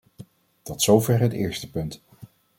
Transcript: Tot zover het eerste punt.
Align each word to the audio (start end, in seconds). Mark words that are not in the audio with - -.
Tot 0.61 0.81
zover 0.81 1.19
het 1.19 1.33
eerste 1.33 1.69
punt. 1.69 2.01